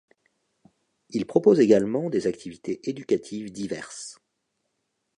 Il 1.11 1.27
propose 1.27 1.59
également 1.59 2.09
des 2.09 2.25
activités 2.25 2.79
éducatives 2.89 3.51
diverses. 3.51 4.17